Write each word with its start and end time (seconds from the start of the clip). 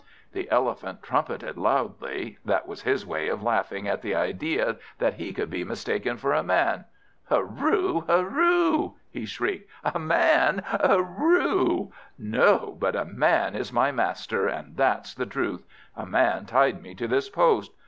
The 0.33 0.49
Elephant 0.49 1.03
trumpeted 1.03 1.57
loudly. 1.59 2.39
That 2.43 2.67
was 2.67 2.81
his 2.81 3.05
way 3.05 3.27
of 3.27 3.43
laughing 3.43 3.87
at 3.87 4.01
the 4.01 4.15
idea 4.15 4.77
that 4.97 5.13
he 5.13 5.31
could 5.31 5.51
be 5.51 5.63
mistaken 5.63 6.17
for 6.17 6.33
a 6.33 6.41
Man. 6.41 6.85
"Hooroo! 7.29 8.01
hooroo!" 8.07 8.95
he 9.11 9.27
shrieked. 9.27 9.69
"A 9.83 9.99
Man! 9.99 10.63
Hooroo! 10.65 11.91
No, 12.17 12.75
but 12.79 12.95
a 12.95 13.05
Man 13.05 13.53
is 13.53 13.71
my 13.71 13.91
master, 13.91 14.47
and 14.47 14.75
that's 14.75 15.13
the 15.13 15.27
truth. 15.27 15.67
A 15.95 16.07
Man 16.07 16.47
tied 16.47 16.81
me 16.81 16.95
to 16.95 17.07
this 17.07 17.29
post. 17.29 17.71